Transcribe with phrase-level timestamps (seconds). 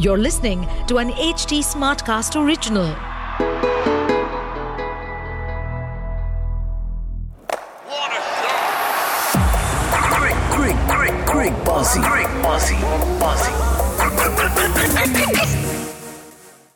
[0.00, 2.94] You're listening to an HT Smartcast original.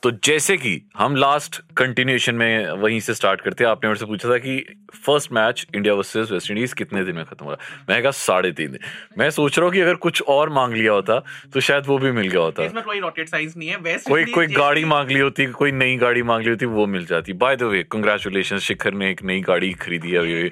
[0.02, 4.06] तो जैसे कि हम लास्ट कंटिन्यूएशन में वहीं से स्टार्ट करते हैं। आपने मेरे से
[4.06, 7.56] पूछा था कि first match India versus West Indies कितने दिन में खत्म होगा
[7.88, 8.78] मैं कहा साढ़े तीन दिन।
[9.18, 11.18] मैं सोच रहा हूँ कि अगर कुछ और मांग लिया होता
[11.54, 14.24] तो शायद वो भी मिल गया होता। इसमें कोई रॉकेट साइंस नहीं है। वेस्ट कोई
[14.24, 17.56] कोई गाड़ी मांग ली होती कोई नई गाड़ी मांग ली होती वो मिल जाती। By
[17.56, 20.48] the way congratulation Shikhar ने एक नई गाड़ी खरीदी है अभी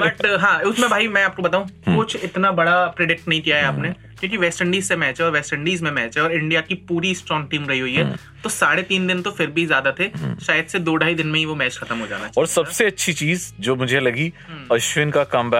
[0.00, 3.64] बट हाँ। उसमें भाई मैं आपको बताऊँ हम्म। कुछ इतना बड़ा प्रिडिक्ट नहीं किया है
[3.64, 6.60] आपने। क्योंकि वेस्ट इंडीज से मैच है और वेस्ट इंडीज में मैच है और इंडिया
[6.60, 9.66] की पूरी स्ट्रॉन्ग टीम रही हुई हम्म। है तो साढ़े तीन दिन तो फिर भी
[9.66, 10.08] ज़्यादा थे
[10.40, 12.86] शायद से दो ढाई दिन में ही वो मैच खत्म हो जाना चाहिए और सबसे
[12.86, 15.50] अच्छी चीज़ जो मुझे लगी हम्म। अश्विन का कम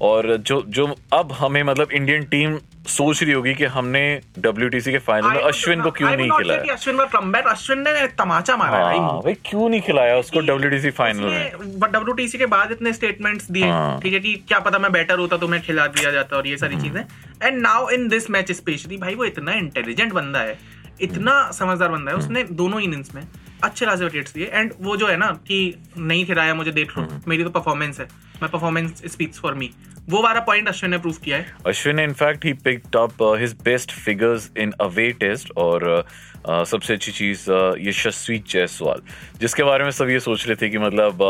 [0.00, 4.98] और जो जो अब हमें मतलब इंडियन टीम सोच रही होगी कि हमने डब्ल्यू के
[4.98, 6.72] फाइनल में अश्विन को क्यों नहीं खिलाया?
[6.72, 11.24] अश्विन का कमबैक अश्विन ने तमाचा मारा है भाई क्यों नहीं खिलाया उसको डब्ल्यूटीसी फाइनल
[11.24, 11.52] में?
[11.92, 15.36] डब्ल्यू के बाद इतने स्टेटमेंट्स दिए हाँ। ठीक है कि क्या पता मैं बेटर होता
[15.36, 17.04] तो मैं खिला दिया जाता और ये सारी हम्म। चीज़ें।
[17.42, 20.58] And now in this match specially भाई वो इतना इंटेलिजेंट बंदा है
[21.00, 23.22] इतना समझदार बंदा है उसने दोनों इनिंग्स में
[23.62, 25.58] अच्छे खासे विकेट्स दिए। एंड वो जो है ना कि
[25.98, 28.08] नहीं खिलाया मुझे देख लो। मेरी तो परफॉर्मेंस है।
[28.42, 29.70] मैं परफॉर्मेंस स्पीक्स फॉर मी
[30.10, 33.52] वो वाला पॉइंट अश्विन ने प्रूव किया है। Ashwin fact he picked up uh, his
[33.66, 39.02] best figures in away test और uh, uh, सबसे अच्छी चीज़ uh, यशस्वी जायसवाल
[39.40, 41.22] जिसके बारे में सब ये सोच रहे थे कि मतलब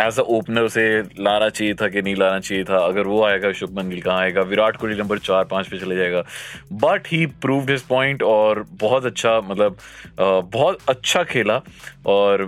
[0.00, 0.84] एज अ ओपनर उसे
[1.20, 4.42] लाना चाहिए था कि नहीं लाना चाहिए था। अगर वो आएगा शुभमन गिल कहाँ आएगा?
[4.42, 6.24] विराट कोहली नंबर चार पाँच पे चले जाएगा।
[6.84, 11.60] But he proved his point और बहुत अच्छा मतलब uh, बहुत अच्छा खेला
[12.06, 12.42] और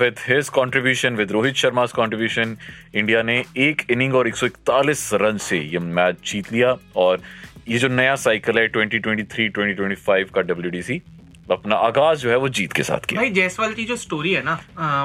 [0.00, 2.56] with his contribution with Rohit Sharma contribution
[2.94, 7.22] India ने एक इनिंग और 141 रन से ये मैच जीत लिया और
[7.68, 11.02] ये जो नया साइकिल है 2023-2025 का डब्ल्यूडीसी
[11.50, 14.42] अपना आगाज़ जो है वो जीत के साथ किया। भाई जायसवाल की जो स्टोरी है
[14.44, 14.54] ना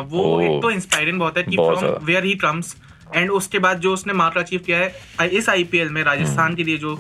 [0.10, 2.76] वो ओ, एक तो इंस्पायरिंग बहुत है कि from where he comes
[3.16, 6.78] and उसके बाद जो उसने मार्क अचीव किया है इस आईपीएल में राजस्थान के लिए
[6.78, 6.96] जो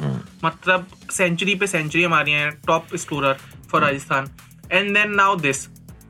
[0.45, 3.37] मतलब सेंचुरी पे सेंचुरी मारी है top scorer
[3.71, 4.27] for Rajasthan.
[4.71, 5.67] And then now this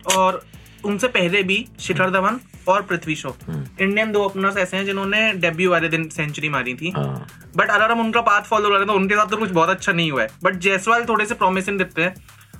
[0.07, 0.41] और
[0.85, 5.69] उनसे पहले भी शिखर धवन और पृथ्वी शो। इंडियन दो ओपनर्स ऐसे हैं जिन्होंने डेब्यू
[5.71, 9.15] वाले दिन सेंचुरी मारी थी। हाँ। बट अगर हम उनका पाथ फॉलो करें तो उनके
[9.15, 12.15] साथ तो कुछ बहुत अच्छा नहीं हुआ है। बट जयसवाल थोड़े से प्रॉमिसिंग दिखते हैं।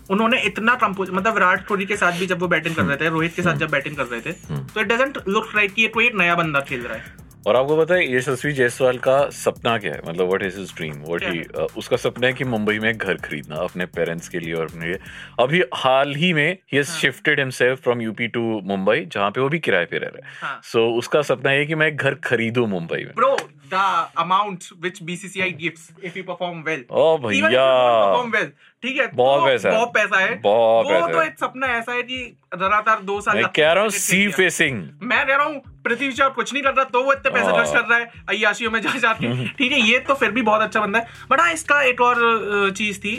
[0.09, 3.09] उन्होंने इतना कंपोज मतलब विराट कोहली के साथ भी जब वो बैटिंग कर रहे थे
[3.09, 5.87] रोहित के साथ जब बैटिंग कर रहे थे तो इट डजेंट लुक लाइक कि ये
[5.87, 9.93] कोई नया बंदा खेल रहा है। और आपको पता है यशस्वी जायसवाल का सपना क्या
[9.93, 10.01] है?
[10.07, 11.39] मतलब what is his dream what he
[11.77, 14.99] उसका सपना है कि मुंबई में घर खरीदना अपने पेरेंट्स के लिए और अपने लिए।
[15.39, 19.49] अभी हाल ही में ही। Has shifted himself from UP to Mumbai जहाँ पे वो
[19.49, 22.67] भी किराए पे रह रहा है। हाँ। सो उसका सपना है कि मैं घर खरीदूं
[22.67, 23.83] मुंबई में। Bro, the
[24.23, 26.83] amount which BCCI gives if you perform well.
[26.91, 27.65] O Even if you भैया
[28.03, 28.49] perform well,
[28.83, 31.39] ठीक है बहुत तो पैसा है। बहुत पैसा है। बहुत वो पैसा तो है। एक
[31.39, 32.19] सपना ऐसा है कि
[32.55, 36.29] लगातार दो साल मैं कह रहा हूँ सी फेसिंग मैं कह रहा हूँ पृथ्वी शॉ
[36.31, 38.81] कुछ नहीं कर रहा तो वो इतने पैसे हाँ। खर्च कर रहा है अयाशियों में
[38.81, 41.81] जा जाके। ठीक है ये तो फिर भी बहुत अच्छा बंदा है। बट हाँ इसका
[41.83, 43.13] एक और चीज़ थी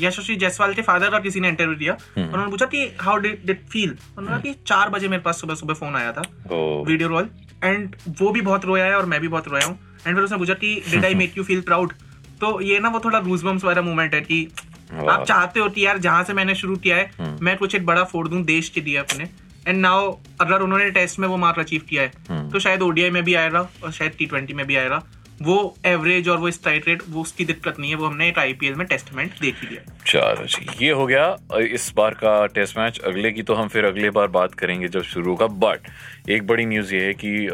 [0.00, 3.66] यशस्वी जायसवाल के फादर का किसी ने इंटरव्यू दिया। उन्होंने पूछा कि हाउ डिड डिड
[3.72, 7.28] फील उन्होंने कहा कि चार बजे मेरे पास सुबह सुबह फ़ोन आया था वीडियो रोल
[7.64, 10.38] एंड वो भी बहुत रोया है और मैं भी बहुत रोया हूँ। एंड फिर उसने
[10.38, 11.92] पूछा कि did I make you feel proud
[12.40, 14.46] तो ये ना वो थोड़ा रूजबम्स वाला मोमेंट है कि
[14.92, 18.04] आप चाहते हो कि यार जहाँ से मैंने शुरू किया है मैं कुछ एक बड़ा
[18.04, 19.28] फोड़ दूँ देश के लिए अपने।
[19.68, 23.22] एंड नाउ अगर उन्होंने टेस्ट में वो मार्क अचीव किया है तो शायद ओडीआई में
[23.24, 25.02] भी आएगा और शायद टी ट्वेंटी में भी आएगा।
[25.42, 28.86] वो एवरेज और वो स्ट्राइक रेट वो उसकी दिक्कत नहीं है, वो हमने आईपीएल में
[28.86, 32.98] टेस्ट मैच देख ही। लिया चलो जी, ये हो गया इस बार का टेस्ट मैच
[33.06, 36.66] अगले की तो हम फिर अगले बार बात करेंगे जब शुरू होगा बट एक बड़ी
[36.66, 37.48] न्यूज़ ये है कि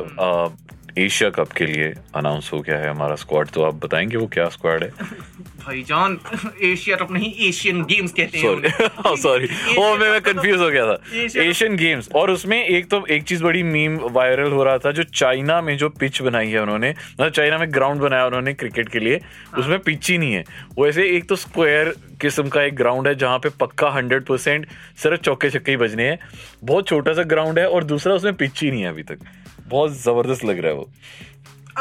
[0.98, 4.48] एशिया कप के लिए अनाउंस हो गया है हमारा स्क्वाड तो आप बताएँगे वो क्या
[4.48, 4.91] स्क्वाड है?
[5.66, 6.19] भाईजान
[6.62, 9.48] एशिया कप नहीं एशियन गेम्स कहते हैं सॉरी
[9.78, 11.02] ओ मैं मैं कंफ्यूज हो गया था.
[11.42, 15.02] एशियन गेम्स और उसमें एक तो एक चीज़ बड़ी मीम वायरल हो रहा था जो
[15.02, 18.98] चाइना में जो पिच बनाई है उन्होंने मतलब चाइना में ग्राउंड बनाया उन्होंने क्रिकेट के
[18.98, 20.44] लिए हाँ। उसमें पिच ही नहीं है।
[20.81, 24.67] वैसे एक तो स्क्वायर किस्म का एक ग्राउंड है जहाँ पे पक्का हंड्रेड परसेंट
[25.02, 26.19] सिर्फ़ चौके छक्के ही बजने हैं।
[26.64, 29.19] बहुत छोटा सा ग्राउंड है और दूसरा उसमें पिच ही नहीं है अभी तक।
[29.69, 30.91] बहुत ज़बरदस्त लग रहा है वो।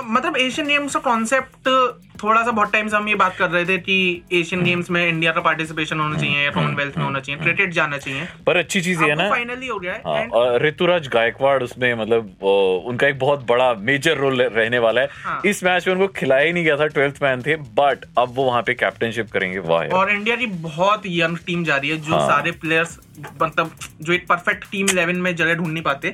[0.05, 1.67] मतलब एशियन गेम्स का कॉन्सेप्ट
[2.21, 3.95] थोड़ा सा बहुत टाइम से हम ये बात कर रहे थे कि
[4.33, 7.97] एशियन गेम्स में इंडिया का पार्टिसिपेशन होना चाहिए या कॉमनवेल्थ में होना चाहिए क्रिकेट जाना
[7.97, 11.93] चाहिए। पर अच्छी चीज़ है ना। फाइनली हो गया है हाँ, और ऋतुराज गायकवाड़ उसमें
[11.95, 12.43] मतलब
[12.87, 16.45] उनका एक बहुत बड़ा मेजर रोल रहने वाला है। हाँ। इस मैच में उनको खिलाया
[16.45, 19.87] ही नहीं गया था ट्वेल्थ मैन थे बट अब वो वहाँ पे कैप्टनशिप करेंगे वाह
[19.99, 22.99] और इंडिया की बहुत यंग टीम जा रही है जो हाँ। सारे प्लेयर्स
[23.41, 26.13] मतलब जो एक परफेक्ट टीम इलेवन में जगह ढूंढ नहीं पाते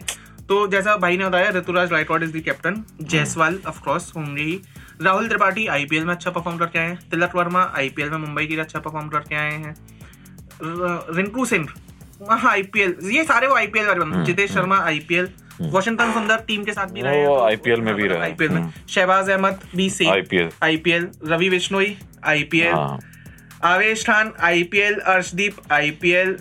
[0.50, 4.60] तो जैसा भाई ने बताया Ruturaj Gaikwad is the captain Jaiswal of course होंगे ही
[5.02, 8.54] राहुल त्रिपाठी आईपीएल में अच्छा परफॉर्म करके आए हैं तिलक वर्मा आईपीएल में मुंबई के
[8.54, 9.76] लिए अच्छा परफॉर्म करके आए हैं
[11.16, 11.68] रिंकू सिंह
[12.22, 15.30] हाँ आईपीएल ये सारे वो आईपीएल वाले Jitesh Sharma IPL
[15.62, 18.60] Washington Sundar team के साथ भी रहे हैं तो- में भी रहे हैं। आईपीएल में
[18.62, 21.96] हम्म। शहबाज अहमद भी same IPL IPL Ravi Bishnoi
[22.26, 23.00] IPL हाँ
[23.66, 26.38] Avesh Khan IPL Arshdeep IPL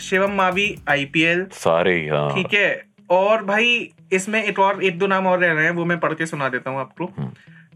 [0.00, 5.06] Shivam Mavi IPL सारे ही हाँ ठीक है और भाई इसमें एक और एक दो
[5.06, 7.10] नाम और रह रहे हैं वो मैं पढ़ के सुना देता हूँ आपको।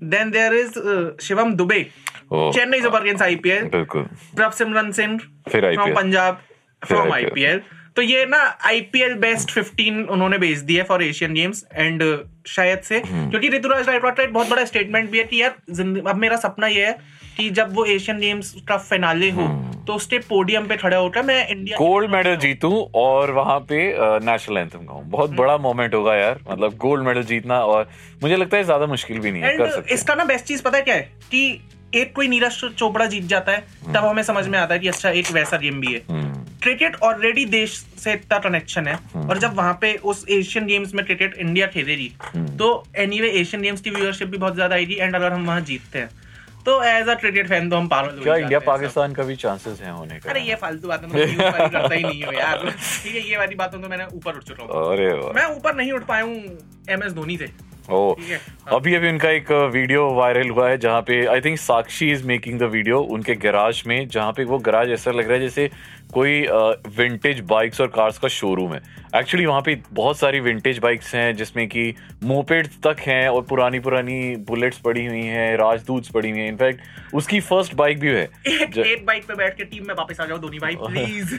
[0.04, 0.78] Then there is
[1.22, 1.82] Shivam Dube.
[2.32, 4.02] Chennai Super Kings IPL बिल्कुल।
[4.36, 5.18] प्रभ सिमरन सिंह
[5.48, 6.40] फिर फ्रॉम पंजाब
[6.82, 7.12] फ्रॉम.
[7.12, 7.62] आईपीएल
[7.96, 12.02] तो ये ना आईपीएल बेस्ट 15 उन्होंने भेज दिया फॉर एशियन गेम्स एंड
[12.46, 15.50] शायद से हम्म। क्योंकि ऋतुराज एक बहुत बड़ा स्टेटमेंट भी है कि यार
[16.06, 16.98] अब मेरा सपना ये है
[17.36, 21.22] कि जब वो एशियन गेम्स का फिनाले हो हम्म। तो उसके पोडियम पे खड़ा होकर
[21.22, 23.80] मैं इंडिया गोल्ड मेडल जीतूं और वहाँ पे
[24.22, 27.88] नेशनल एंथम गाऊं बहुत हम्म। बड़ा मोमेंट होगा यार मतलब गोल्ड मेडल जीतना और
[28.22, 30.76] मुझे लगता है ज़्यादा मुश्किल भी नहीं है कर सकते इसका ना बेस्ट चीज़ पता
[30.76, 31.60] है क्या है कि
[31.94, 35.10] एक कोई नीरज चोपड़ा जीत जाता है तब हमें समझ में आता है कि अच्छा
[35.12, 36.00] एक वैसा गेम भी है
[36.62, 41.04] क्रिकेट ऑलरेडी देश से इतना कनेक्शन है। और जब वहाँ पे उस एशियन गेम्स में
[41.06, 42.12] क्रिकेट इंडिया खेलेगी
[42.58, 45.98] तो एनीवे एशियन गेम्स की व्यूअरशिप भी बहुत ज़्यादा आएगी एंड अगर हम वहाँ जीतते
[45.98, 46.10] हैं
[46.64, 49.92] तो एज अ क्रिकेट फ़ैन तो हम पागल क्या इंडिया पाकिस्तान का भी चांसेस हैं
[49.92, 50.30] होने का?
[50.30, 53.80] अरे ये फालतू बातें मैं करता ही नहीं हूँ यार। ठीक है ये वाली बातों
[53.82, 56.58] तो मैंने ऊपर उठ चुका हूँ। मैं ऊपर नहीं उठ पाया हूँ
[56.90, 57.50] एम एस धोनी से।
[57.90, 58.14] ओ
[58.68, 62.58] अभी अभी उनका एक वीडियो वायरल हुआ है जहाँ पे I think Sakshi is making
[62.58, 65.70] the video उनके गैराज में जहाँ पे वो गैराज ऐसा लग रहा है जैसे
[66.12, 66.40] कोई
[66.96, 68.80] विंटेज बाइक्स और कार्स का शोरूम है।
[69.16, 71.94] एक्चुअली वहाँ पे बहुत सारी विंटेज बाइक्स हैं जिसमें कि
[72.24, 77.14] मोपेड तक हैं और पुरानी पुरानी बुलेट्स पड़ी हुई हैं राजदूत पड़ी हुई हैं। इनफैक्ट
[77.14, 80.26] उसकी फ़र्स्ट बाइक भी है। एक एक बाइक पे बैठ के टीम में वापस आ
[80.26, 81.34] जाओ धोनी भाई प्लीज़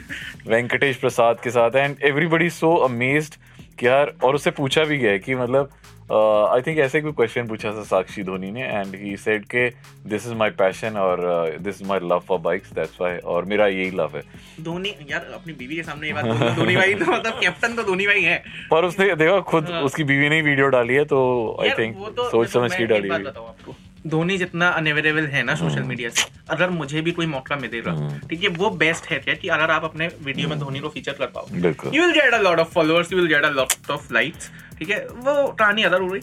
[0.46, 3.34] वेंकटेश प्रसाद के साथ। एंड एवरीबडी सो अमेज्ड
[3.78, 5.70] कि यार और उससे पूछा भी गया है कि मतलब
[6.12, 9.68] आई थिंक ऐसे कोई क्वेश्चन पूछा था साक्षी धोनी ने एंड ही सेड के
[10.08, 11.20] दिस इज़ माय पैशन और
[11.60, 14.22] this is my love for bikes that's why और मेरा यही लव है।
[14.64, 18.06] धोनी यार अपनी बीवी के सामने ये बात धोनी भाई तो मतलब कैप्टन तो धोनी
[18.06, 18.36] भाई है।
[18.70, 21.22] पर उसने देखा खुद उसकी बीवी ने वीडियो डाली है तो
[21.62, 25.82] आई थिंक तो- सोच समझ मैं के डाली है। धोनी जितना अनअवेलेबल है ना सोशल
[25.82, 29.34] मीडिया से अगर मुझे भी कोई मौका मिलेगा हम्म। ठीक है वो बेस्ट है क्या
[29.34, 31.46] कि अगर आप अपने वीडियो में धोनी को फीचर कर पाओ।
[31.94, 34.90] You will get a lot of followers you will get a lot of likes ठीक
[34.90, 35.06] है?
[35.06, 36.22] वो कहानी अदर हो रही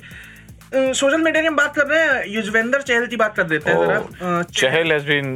[0.74, 3.77] सोशल मीडिया की हम बात कर रहे हैं युजवेंद्र चहल की बात कर देते हैं
[3.80, 5.33] जरा। Chahal has been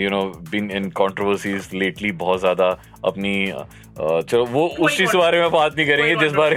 [0.00, 2.68] you know been in controversies lately बहुत ज़्यादा।
[3.04, 3.52] अपनी
[3.98, 6.56] चलो वो उस चीज़ के बारे में बात नहीं करेंगे जिस बारे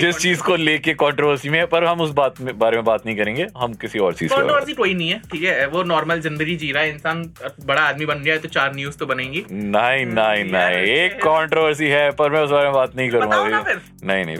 [0.00, 3.16] जिस चीज़ को लेके कंट्रोवर्सी में पर हम उस बात में बारे में बात नहीं
[3.16, 5.66] करेंगे हम किसी और चीज़ कंट्रोवर्सी कोई नहीं है ठीक है?
[5.66, 7.22] वो नॉर्मल ज़िंदगी जी रहा है इंसान
[7.64, 11.16] बड़ा आदमी बन गया है तो चार न्यूज़ तो बनेंगी। नहीं नहीं यार, नहीं एक
[11.22, 13.44] कंट्रोवर्सी है पर मैं उस बारे में बात नहीं करूँगा।
[14.04, 14.36] नहीं नहीं नहीं?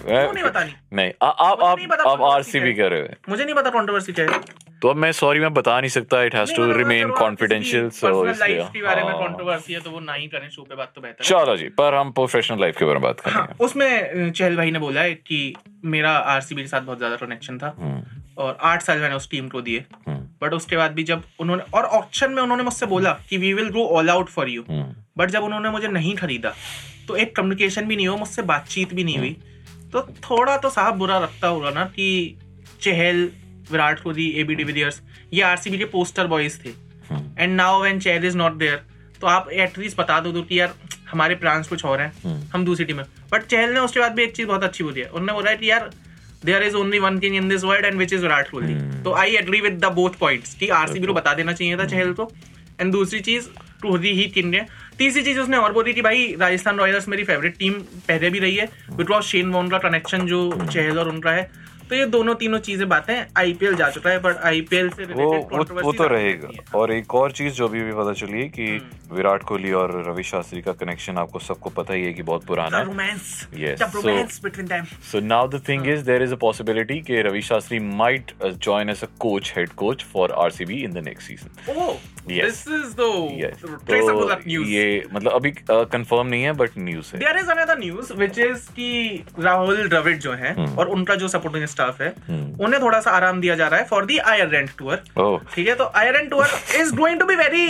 [0.93, 4.41] नहीं आप नहीं आप आरसीबी कर रहे हो। मुझे नहीं पता कंट्रोवर्सी क्या है।
[4.83, 8.39] तो अब मैं सॉरी मैं बता नहीं सकता it has to remain confidential so personal
[8.41, 10.93] life के बारे में हाँ। कंट्रोवर्सी है तो वो ना ही करें शो पे बात
[10.95, 13.65] तो बेहतर है। चलो जी पर हम प्रोफेशनल लाइफ के बारे में बात हाँ करेंगे।
[13.65, 17.75] उसमें चहल भाई ने बोला है कि मेरा आरसीबी के साथ बहुत ज़्यादा कनेक्शन था
[17.79, 18.03] हम्म,
[18.39, 21.63] और आठ साल मैंने उस टीम को दिए। हम्म, बट उसके बाद भी जब उन्होंने
[21.75, 24.95] और ऑप्शन में उन्होंने मुझसे बोला कि we will go all out for you hmm,
[25.19, 26.53] but जब उन्होंने मुझे नहीं खरीदा
[27.09, 29.37] तो एक कम्युनिकेशन भी नहीं हुआ मुझसे बातचीत भी नहीं हुई।
[29.93, 32.09] तो थोड़ा तो साहब बुरा लगता होगा ना कि
[32.83, 33.29] Chahal
[33.71, 35.01] Virat Kohli A B de Villiers
[35.33, 36.71] ये आरसीबी के पोस्टर बॉयज़ थे।
[37.39, 38.81] And now when Chahal is not there
[39.21, 40.75] तो आप एटलीस्ट बता दो, दो कि यार
[41.11, 44.13] हमारे प्लान्स कुछ और हैं हम्म। हम दूसरी टीम में बट चहल ने उसके बाद
[44.13, 45.91] भी एक चीज़ बहुत अच्छी बोली है। उन्होंने बोला है कि यार
[46.45, 48.73] there is only one king in this world and which is Virat Kohli.
[48.73, 49.03] Hmm.
[49.03, 52.13] तो I agree with the both points कि आरसीबी को बता देना चाहिए था चहल
[52.13, 52.31] को।
[52.81, 53.47] एंड दूसरी चीज़
[53.83, 54.67] कोहली ही किंग है।
[54.99, 57.73] तीसरी चीज़ उसने और बोली कि भाई राजस्थान रॉयल्स मेरी फेवरेट टीम
[58.09, 61.51] पहले भी रही है। बिकॉज़ शेन वॉन का कनेक्शन जो चहल और उनका है
[61.91, 65.83] तो ये दोनों तीनों चीज़ें बातें आईपीएल जा चुका है बट आईपीएल से वो, वो,
[65.83, 69.43] वो तो रहेगा। और एक और चीज़ जो भी, भी पता चली कि हम्म। विराट
[69.43, 72.85] कोहली और रवि शास्त्री का कनेक्शन आपको सबको पता ही है कि बहुत पुराना
[75.13, 79.09] so now thing is there is a possibility कि Ravi Shastri might join as a
[79.19, 81.97] coach head coach for R C B in the next season
[82.97, 83.07] तो.
[84.51, 88.69] ये मतलब अभी कंफर्म नहीं है बट न्यूज़ है। There is another news which is
[88.77, 93.11] कि राहुल द्रविड़ जो है हम्म। और उनका जो सपोर्टिंग स्टाफ है उन्हें थोड़ा सा
[93.11, 95.75] आराम दिया जा रहा है for the Ireland tour oh ठीक है?
[95.75, 96.47] तो Ireland tour
[96.81, 97.65] is going to be very